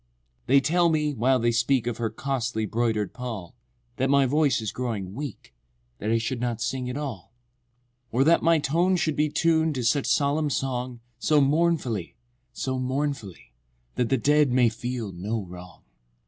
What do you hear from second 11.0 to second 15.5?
So mournfully—so mournfully, That the dead may feel no